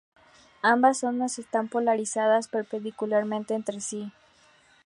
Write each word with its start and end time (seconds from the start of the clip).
Ambas 0.63 1.03
ondas 1.03 1.37
están 1.37 1.67
polarizadas 1.67 2.47
perpendicularmente 2.47 3.53
entre 3.53 3.81
sí. 3.81 4.11